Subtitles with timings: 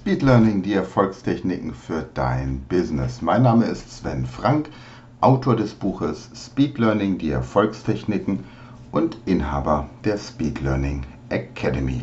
[0.00, 3.20] Speed Learning, die Erfolgstechniken für dein Business.
[3.20, 4.70] Mein Name ist Sven Frank,
[5.20, 8.42] Autor des Buches Speed Learning, die Erfolgstechniken
[8.92, 12.02] und Inhaber der Speed Learning Academy.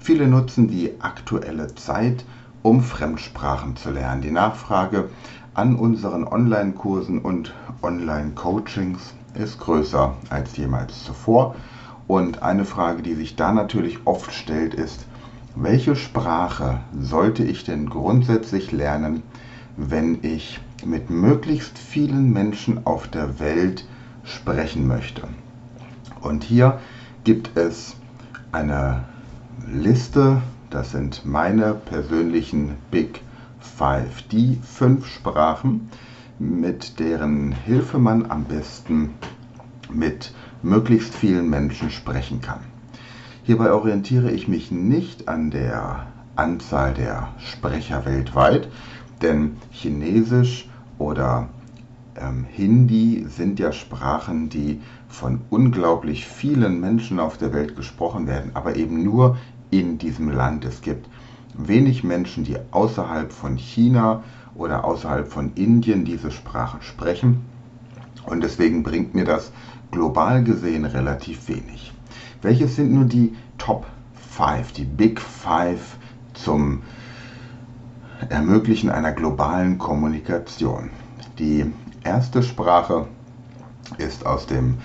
[0.00, 2.24] Viele nutzen die aktuelle Zeit,
[2.62, 4.22] um Fremdsprachen zu lernen.
[4.22, 5.10] Die Nachfrage
[5.52, 11.54] an unseren Online-Kursen und Online-Coachings ist größer als jemals zuvor.
[12.06, 15.04] Und eine Frage, die sich da natürlich oft stellt, ist,
[15.56, 19.22] welche Sprache sollte ich denn grundsätzlich lernen,
[19.76, 23.86] wenn ich mit möglichst vielen Menschen auf der Welt
[24.22, 25.22] sprechen möchte?
[26.20, 26.78] Und hier
[27.24, 27.96] gibt es
[28.52, 29.04] eine
[29.66, 33.22] Liste, das sind meine persönlichen Big
[33.58, 35.88] Five, die fünf Sprachen,
[36.38, 39.14] mit deren Hilfe man am besten
[39.90, 42.60] mit möglichst vielen Menschen sprechen kann.
[43.46, 48.68] Hierbei orientiere ich mich nicht an der Anzahl der Sprecher weltweit,
[49.22, 51.48] denn Chinesisch oder
[52.16, 58.50] ähm, Hindi sind ja Sprachen, die von unglaublich vielen Menschen auf der Welt gesprochen werden,
[58.54, 59.36] aber eben nur
[59.70, 60.64] in diesem Land.
[60.64, 61.08] Es gibt
[61.54, 64.24] wenig Menschen, die außerhalb von China
[64.56, 67.42] oder außerhalb von Indien diese Sprachen sprechen.
[68.24, 69.52] Und deswegen bringt mir das
[69.92, 71.92] global gesehen relativ wenig.
[72.42, 73.86] Welches sind nun die Top
[74.30, 75.96] 5, die Big Five
[76.34, 76.82] zum
[78.28, 80.90] Ermöglichen einer globalen Kommunikation?
[81.38, 81.72] Die
[82.04, 83.06] erste Sprache
[83.96, 84.78] ist aus dem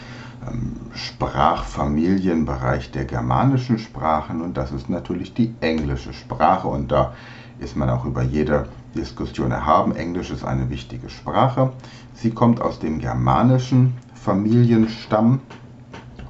[0.48, 7.14] ähm, Sprachfamilienbereich der germanischen Sprachen und das ist natürlich die englische Sprache und da
[7.60, 9.96] ist man auch über jede Diskussion erhaben.
[9.96, 11.74] Englisch ist eine wichtige Sprache.
[12.14, 15.42] Sie kommt aus dem germanischen Familienstamm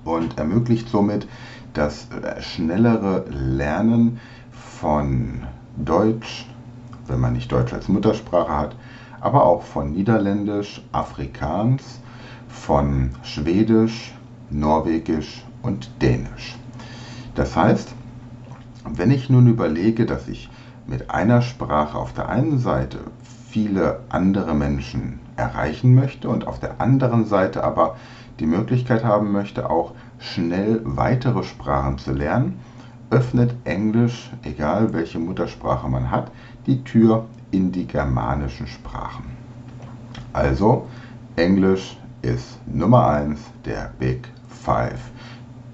[0.03, 1.28] und ermöglicht somit
[1.73, 2.07] das
[2.39, 4.19] schnellere Lernen
[4.51, 5.44] von
[5.78, 6.47] Deutsch,
[7.07, 8.75] wenn man nicht Deutsch als Muttersprache hat,
[9.22, 12.01] aber auch von Niederländisch, Afrikaans,
[12.47, 14.13] von Schwedisch,
[14.50, 16.57] Norwegisch und Dänisch.
[17.35, 17.94] Das heißt,
[18.85, 20.50] wenn ich nun überlege, dass ich
[20.88, 23.00] mit einer Sprache auf der einen Seite
[23.50, 27.95] viele andere Menschen erreichen möchte und auf der anderen Seite aber
[28.41, 32.59] die Möglichkeit haben möchte, auch schnell weitere Sprachen zu lernen,
[33.12, 36.31] öffnet Englisch, egal welche Muttersprache man hat,
[36.66, 39.25] die Tür in die germanischen Sprachen.
[40.34, 40.88] Also,
[41.35, 45.12] Englisch ist Nummer 1 der Big Five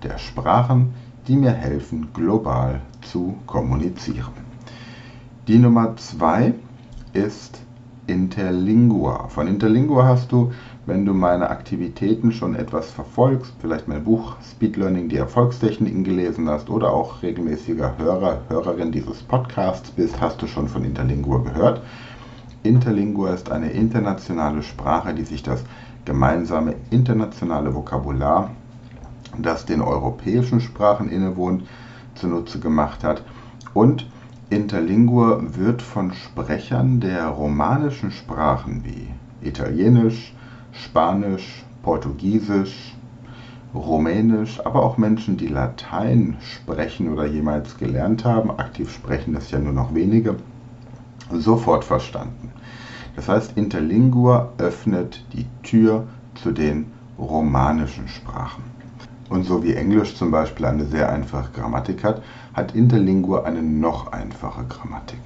[0.03, 0.93] der Sprachen,
[1.27, 4.33] die mir helfen, global zu kommunizieren.
[5.47, 6.53] Die Nummer 2
[7.13, 7.61] ist
[8.07, 9.27] Interlingua.
[9.29, 10.51] Von Interlingua hast du
[10.87, 16.49] wenn du meine Aktivitäten schon etwas verfolgst, vielleicht mein Buch Speed Learning, die Erfolgstechniken gelesen
[16.49, 21.81] hast oder auch regelmäßiger Hörer, Hörerin dieses Podcasts bist, hast du schon von Interlingua gehört.
[22.63, 25.65] Interlingua ist eine internationale Sprache, die sich das
[26.05, 28.51] gemeinsame internationale Vokabular,
[29.37, 31.63] das den europäischen Sprachen innewohnt,
[32.15, 33.23] zunutze gemacht hat.
[33.73, 34.09] Und
[34.49, 39.09] Interlingua wird von Sprechern der romanischen Sprachen wie
[39.45, 40.33] Italienisch,
[40.83, 42.95] Spanisch, Portugiesisch,
[43.73, 49.59] Rumänisch, aber auch Menschen, die Latein sprechen oder jemals gelernt haben, aktiv sprechen das ja
[49.59, 50.37] nur noch wenige,
[51.31, 52.51] sofort verstanden.
[53.15, 58.63] Das heißt, Interlingua öffnet die Tür zu den romanischen Sprachen.
[59.29, 62.21] Und so wie Englisch zum Beispiel eine sehr einfache Grammatik hat,
[62.53, 65.19] hat Interlingua eine noch einfache Grammatik.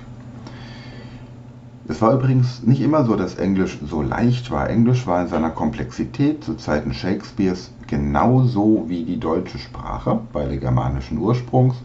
[1.88, 4.70] Es war übrigens nicht immer so, dass Englisch so leicht war.
[4.70, 11.18] Englisch war in seiner Komplexität zu Zeiten Shakespeares genauso wie die deutsche Sprache, beide germanischen
[11.18, 11.76] Ursprungs.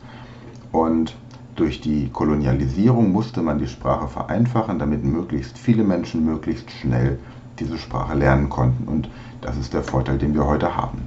[0.70, 1.16] Und
[1.56, 7.18] durch die Kolonialisierung musste man die Sprache vereinfachen, damit möglichst viele Menschen möglichst schnell
[7.58, 8.86] diese Sprache lernen konnten.
[8.88, 9.08] Und
[9.40, 10.98] das ist der Vorteil, den wir heute haben.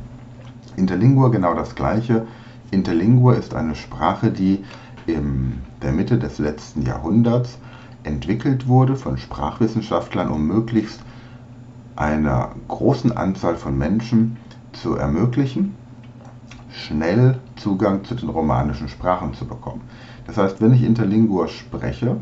[0.76, 2.26] Interlingua genau das gleiche.
[2.72, 4.64] Interlingua ist eine Sprache, die
[5.06, 7.60] in der Mitte des letzten Jahrhunderts
[8.10, 11.02] entwickelt wurde von Sprachwissenschaftlern, um möglichst
[11.96, 14.38] einer großen Anzahl von Menschen
[14.74, 15.76] zu ermöglichen,
[16.72, 19.82] schnell Zugang zu den romanischen Sprachen zu bekommen.
[20.28, 22.18] Das heißt, wenn ich Interlingua spreche,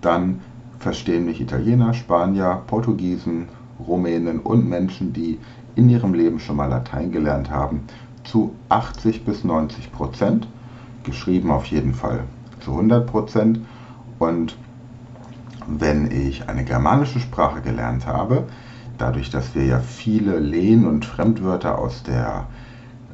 [0.00, 0.40] dann
[0.78, 3.48] verstehen mich Italiener, Spanier, Portugiesen,
[3.86, 5.38] Rumänen und Menschen, die
[5.74, 7.82] in ihrem Leben schon mal Latein gelernt haben,
[8.24, 10.48] zu 80 bis 90 Prozent,
[11.02, 12.24] geschrieben auf jeden Fall
[12.60, 13.60] zu 100 Prozent.
[14.18, 14.56] Und
[15.66, 18.44] wenn ich eine germanische Sprache gelernt habe,
[18.98, 22.46] dadurch, dass wir ja viele Lehn- und Fremdwörter aus der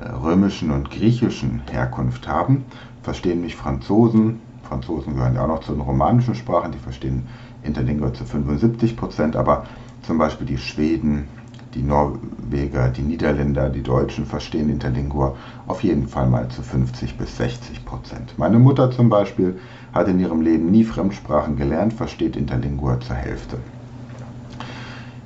[0.01, 2.65] äh, römischen und griechischen Herkunft haben,
[3.03, 4.41] verstehen mich Franzosen.
[4.63, 7.27] Franzosen gehören ja auch noch zu den romanischen Sprachen, die verstehen
[7.63, 9.67] Interlingua zu 75 Prozent, aber
[10.03, 11.29] zum Beispiel die Schweden,
[11.75, 15.37] die Norweger, die Niederländer, die Deutschen verstehen Interlingua
[15.67, 18.35] auf jeden Fall mal zu 50 bis 60 Prozent.
[18.39, 19.59] Meine Mutter zum Beispiel
[19.93, 23.59] hat in ihrem Leben nie Fremdsprachen gelernt, versteht Interlingua zur Hälfte.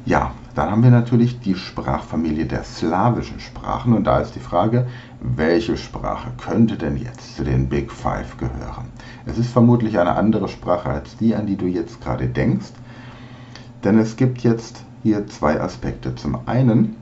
[0.06, 4.86] Ja, dann haben wir natürlich die Sprachfamilie der slawischen Sprachen und da ist die Frage,
[5.20, 8.88] welche Sprache könnte denn jetzt zu den Big Five gehören?
[9.24, 12.72] Es ist vermutlich eine andere Sprache als die, an die du jetzt gerade denkst,
[13.84, 16.14] denn es gibt jetzt hier zwei Aspekte.
[16.14, 16.96] Zum einen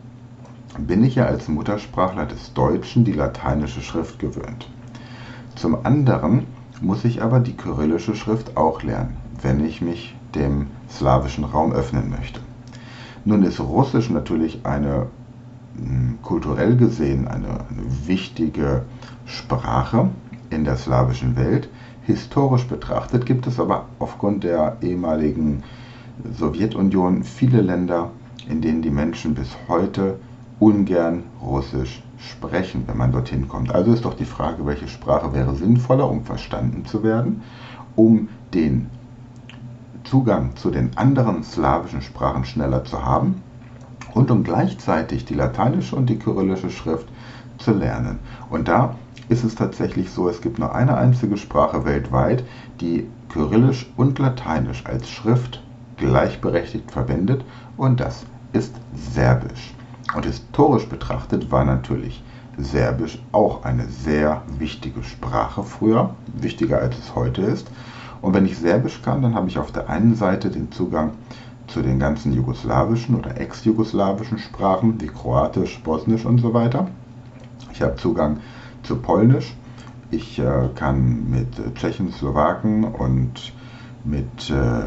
[0.79, 4.69] bin ich ja als Muttersprachler des Deutschen die lateinische Schrift gewöhnt.
[5.55, 6.47] Zum anderen
[6.81, 12.11] muss ich aber die kyrillische Schrift auch lernen, wenn ich mich dem slawischen Raum öffnen
[12.11, 12.41] möchte.
[13.25, 15.07] Nun ist Russisch natürlich eine
[15.77, 18.83] hm, kulturell gesehen eine, eine wichtige
[19.27, 20.09] Sprache
[20.51, 21.69] in der slawischen Welt.
[22.05, 25.63] Historisch betrachtet gibt es aber aufgrund der ehemaligen
[26.31, 28.11] Sowjetunion viele Länder,
[28.49, 30.19] in denen die Menschen bis heute
[30.59, 33.75] ungern Russisch sprechen, wenn man dorthin kommt.
[33.75, 37.43] Also ist doch die Frage, welche Sprache wäre sinnvoller, um verstanden zu werden,
[37.97, 38.89] um den
[40.05, 43.43] Zugang zu den anderen slawischen Sprachen schneller zu haben
[44.15, 47.09] und um gleichzeitig die lateinische und die kyrillische Schrift
[47.59, 48.19] zu lernen.
[48.51, 48.97] Und da
[49.29, 52.45] ist es tatsächlich so, es gibt nur eine einzige Sprache weltweit,
[52.81, 55.63] die kyrillisch und lateinisch als Schrift
[55.97, 57.45] gleichberechtigt verwendet
[57.77, 59.75] und das ist Serbisch.
[60.15, 62.23] Und historisch betrachtet war natürlich
[62.59, 67.71] Serbisch auch eine sehr wichtige Sprache früher, wichtiger als es heute ist.
[68.21, 71.13] Und wenn ich Serbisch kann, dann habe ich auf der einen Seite den Zugang
[71.67, 76.89] zu den ganzen jugoslawischen oder ex-jugoslawischen Sprachen wie Kroatisch, Bosnisch und so weiter.
[77.73, 78.41] Ich habe Zugang
[78.83, 79.57] zu Polnisch.
[80.11, 83.53] Ich äh, kann mit äh, Tschechen, Slowaken und
[84.05, 84.83] mit äh,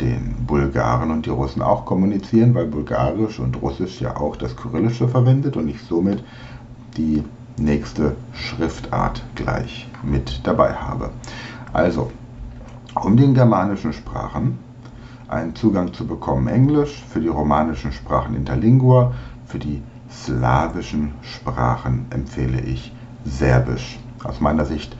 [0.00, 5.08] den Bulgaren und die Russen auch kommunizieren, weil Bulgarisch und Russisch ja auch das Kyrillische
[5.08, 6.24] verwendet und ich somit
[6.96, 7.24] die
[7.56, 11.10] nächste Schriftart gleich mit dabei habe.
[11.72, 12.10] Also,
[13.00, 14.58] um den germanischen Sprachen
[15.28, 19.12] einen Zugang zu bekommen, Englisch, für die romanischen Sprachen Interlingua,
[19.46, 22.92] für die slawischen Sprachen empfehle ich
[23.24, 23.98] Serbisch.
[24.22, 24.96] Aus meiner Sicht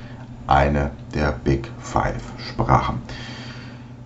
[0.46, 3.00] eine der Big Five Sprachen.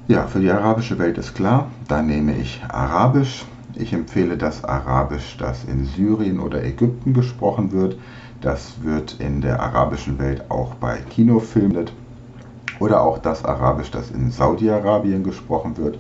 [0.09, 3.45] Ja, für die arabische Welt ist klar, da nehme ich Arabisch.
[3.75, 7.99] Ich empfehle das Arabisch, das in Syrien oder Ägypten gesprochen wird.
[8.41, 11.91] Das wird in der arabischen Welt auch bei Kinofilmen
[12.79, 15.99] oder auch das Arabisch, das in Saudi-Arabien gesprochen wird,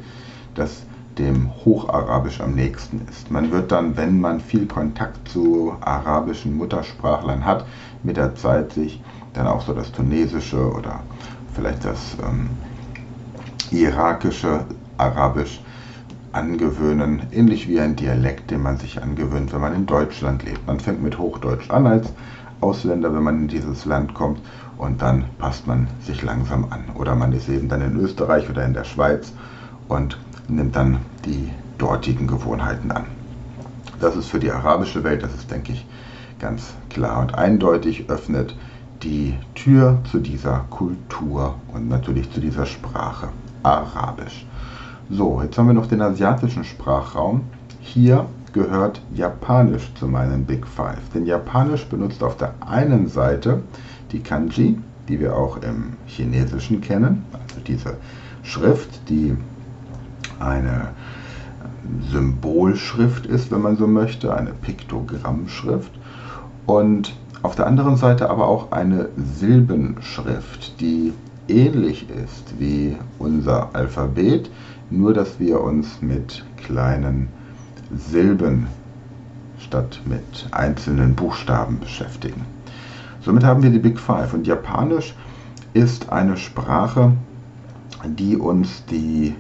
[0.54, 0.84] das
[1.18, 3.30] dem Hocharabisch am nächsten ist.
[3.30, 7.66] Man wird dann, wenn man viel Kontakt zu arabischen Muttersprachlern hat,
[8.02, 9.02] mit der Zeit sich
[9.34, 11.00] dann auch so das Tunesische oder
[11.52, 12.48] vielleicht das ähm,
[13.72, 14.64] irakische
[14.96, 15.60] Arabisch
[16.32, 20.66] angewöhnen, ähnlich wie ein Dialekt, den man sich angewöhnt, wenn man in Deutschland lebt.
[20.66, 22.12] Man fängt mit Hochdeutsch an als
[22.60, 24.40] Ausländer, wenn man in dieses Land kommt
[24.76, 26.84] und dann passt man sich langsam an.
[26.94, 29.32] Oder man ist eben dann in Österreich oder in der Schweiz
[29.88, 33.04] und nimmt dann die dortigen Gewohnheiten an.
[34.00, 35.86] Das ist für die arabische Welt, das ist, denke ich,
[36.38, 38.56] ganz klar und eindeutig, öffnet
[39.02, 43.28] die Tür zu dieser Kultur und natürlich zu dieser Sprache.
[43.68, 44.46] Arabisch.
[45.10, 47.42] So, jetzt haben wir noch den asiatischen Sprachraum.
[47.80, 51.00] Hier gehört Japanisch zu meinen Big Five.
[51.14, 53.62] Denn Japanisch benutzt auf der einen Seite
[54.12, 57.96] die Kanji, die wir auch im Chinesischen kennen, also diese
[58.42, 59.36] Schrift, die
[60.38, 60.88] eine
[62.10, 65.92] Symbolschrift ist, wenn man so möchte, eine Piktogrammschrift.
[66.66, 71.12] Und auf der anderen Seite aber auch eine Silbenschrift, die
[71.48, 74.50] ähnlich ist wie unser Alphabet,
[74.90, 77.28] nur dass wir uns mit kleinen
[77.94, 78.66] Silben
[79.58, 82.44] statt mit einzelnen Buchstaben beschäftigen.
[83.20, 85.14] Somit haben wir die Big Five und Japanisch
[85.74, 87.12] ist eine Sprache,
[88.04, 89.34] die uns die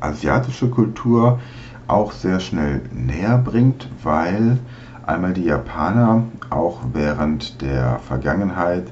[0.00, 1.38] asiatische Kultur
[1.86, 4.58] auch sehr schnell näher bringt, weil
[5.06, 8.84] einmal die Japaner auch während der Vergangenheit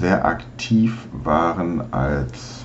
[0.00, 2.64] sehr aktiv waren als,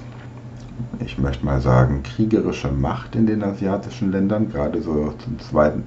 [0.99, 5.13] ich möchte mal sagen, kriegerische Macht in den asiatischen Ländern, gerade so
[5.49, 5.83] zweiten,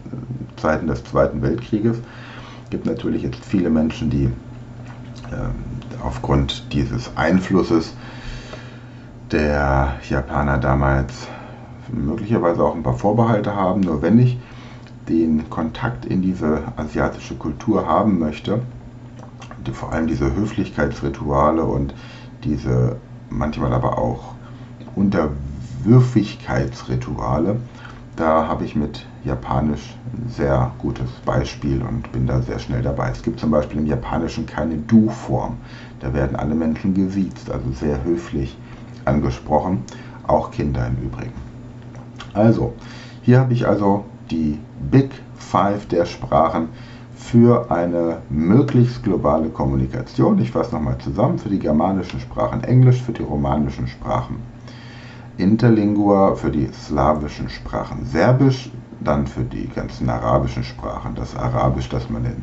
[0.56, 1.98] Zeiten des Zweiten Weltkrieges.
[2.64, 5.54] Es gibt natürlich jetzt viele Menschen, die ähm,
[6.02, 7.94] aufgrund dieses Einflusses
[9.32, 11.28] der Japaner damals
[11.90, 13.80] möglicherweise auch ein paar Vorbehalte haben.
[13.80, 14.38] Nur wenn ich
[15.08, 18.60] den Kontakt in diese asiatische Kultur haben möchte,
[19.66, 21.94] die, vor allem diese Höflichkeitsrituale und
[22.44, 22.96] diese
[23.30, 24.34] manchmal aber auch
[24.96, 27.56] Unterwürfigkeitsrituale,
[28.16, 33.10] da habe ich mit Japanisch ein sehr gutes Beispiel und bin da sehr schnell dabei.
[33.10, 35.56] Es gibt zum Beispiel im Japanischen keine Du-Form.
[36.00, 38.56] Da werden alle Menschen gesiezt, also sehr höflich
[39.04, 39.82] angesprochen,
[40.26, 41.32] auch Kinder im Übrigen.
[42.34, 42.74] Also,
[43.22, 46.68] hier habe ich also die Big Five der Sprachen
[47.24, 50.38] für eine möglichst globale Kommunikation.
[50.38, 51.38] Ich fasse nochmal zusammen.
[51.38, 54.36] Für die germanischen Sprachen Englisch, für die romanischen Sprachen
[55.38, 62.10] Interlingua, für die slawischen Sprachen Serbisch, dann für die ganzen arabischen Sprachen das Arabisch, das
[62.10, 62.42] man in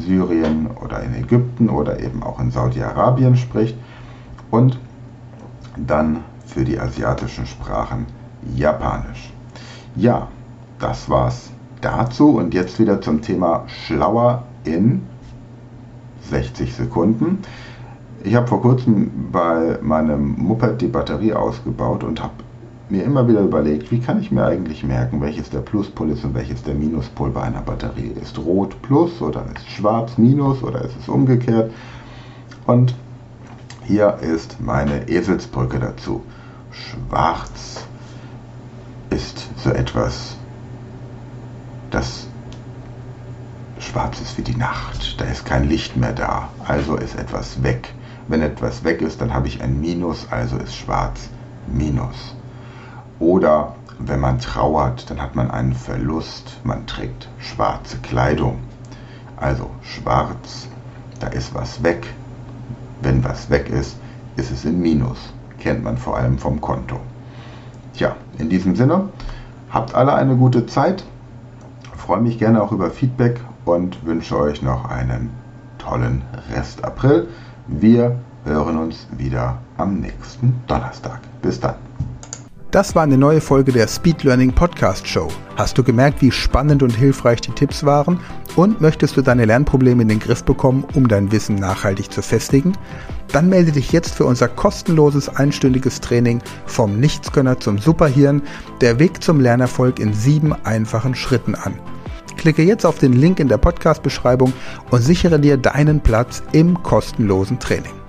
[0.00, 3.76] Syrien oder in Ägypten oder eben auch in Saudi-Arabien spricht
[4.50, 4.78] und
[5.76, 8.06] dann für die asiatischen Sprachen
[8.54, 9.32] Japanisch.
[9.96, 10.28] Ja,
[10.78, 15.02] das war's dazu und jetzt wieder zum Thema Schlauer in
[16.30, 17.38] 60 Sekunden.
[18.24, 22.34] Ich habe vor kurzem bei meinem Moped die Batterie ausgebaut und habe
[22.90, 26.34] mir immer wieder überlegt, wie kann ich mir eigentlich merken, welches der Pluspol ist und
[26.34, 28.38] welches der Minuspol bei einer Batterie ist.
[28.38, 31.70] Rot Plus oder ist schwarz Minus oder ist es umgekehrt?
[32.66, 32.94] Und
[33.84, 36.22] hier ist meine Eselsbrücke dazu.
[36.70, 37.86] Schwarz
[39.10, 40.37] ist so etwas,
[41.90, 42.26] das
[43.78, 45.20] schwarz ist wie die Nacht.
[45.20, 47.94] Da ist kein Licht mehr da, also ist etwas weg.
[48.28, 51.30] Wenn etwas weg ist, dann habe ich ein Minus, also ist schwarz
[51.66, 52.34] Minus.
[53.18, 58.58] Oder wenn man trauert, dann hat man einen Verlust, man trägt schwarze Kleidung.
[59.36, 60.68] Also schwarz,
[61.20, 62.06] da ist was weg.
[63.00, 63.96] Wenn was weg ist,
[64.36, 65.18] ist es in Minus.
[65.58, 67.00] Kennt man vor allem vom Konto.
[67.94, 69.08] Tja, in diesem Sinne,
[69.70, 71.02] habt alle eine gute Zeit.
[72.08, 75.28] Freue mich gerne auch über Feedback und wünsche euch noch einen
[75.76, 77.28] tollen Rest April.
[77.66, 81.20] Wir hören uns wieder am nächsten Donnerstag.
[81.42, 81.74] Bis dann.
[82.70, 85.28] Das war eine neue Folge der Speed Learning Podcast Show.
[85.56, 88.20] Hast du gemerkt, wie spannend und hilfreich die Tipps waren?
[88.56, 92.72] Und möchtest du deine Lernprobleme in den Griff bekommen, um dein Wissen nachhaltig zu festigen?
[93.32, 98.40] Dann melde dich jetzt für unser kostenloses einstündiges Training vom Nichtsgönner zum Superhirn,
[98.80, 101.74] der Weg zum Lernerfolg in sieben einfachen Schritten an.
[102.38, 104.54] Klicke jetzt auf den Link in der Podcast-Beschreibung
[104.90, 108.07] und sichere dir deinen Platz im kostenlosen Training.